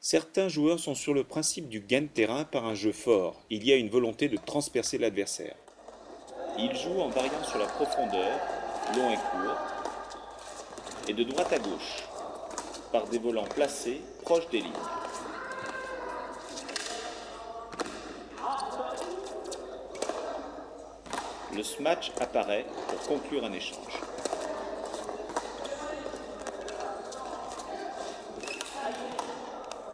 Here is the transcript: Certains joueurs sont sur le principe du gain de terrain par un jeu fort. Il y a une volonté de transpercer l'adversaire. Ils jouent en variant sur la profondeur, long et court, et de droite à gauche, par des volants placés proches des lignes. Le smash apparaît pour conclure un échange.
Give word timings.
Certains 0.00 0.48
joueurs 0.48 0.78
sont 0.78 0.94
sur 0.94 1.12
le 1.12 1.24
principe 1.24 1.68
du 1.68 1.80
gain 1.80 2.02
de 2.02 2.06
terrain 2.06 2.44
par 2.44 2.64
un 2.64 2.74
jeu 2.74 2.92
fort. 2.92 3.42
Il 3.50 3.66
y 3.66 3.72
a 3.72 3.76
une 3.76 3.90
volonté 3.90 4.28
de 4.28 4.36
transpercer 4.36 4.96
l'adversaire. 4.96 5.56
Ils 6.56 6.74
jouent 6.76 7.00
en 7.00 7.08
variant 7.08 7.42
sur 7.42 7.58
la 7.58 7.66
profondeur, 7.66 8.38
long 8.96 9.10
et 9.10 9.16
court, 9.16 9.56
et 11.08 11.14
de 11.14 11.24
droite 11.24 11.52
à 11.52 11.58
gauche, 11.58 12.04
par 12.92 13.08
des 13.08 13.18
volants 13.18 13.48
placés 13.56 14.00
proches 14.22 14.48
des 14.50 14.58
lignes. 14.58 14.72
Le 21.56 21.62
smash 21.64 22.12
apparaît 22.20 22.66
pour 22.88 23.00
conclure 23.00 23.44
un 23.44 23.52
échange. 23.52 24.00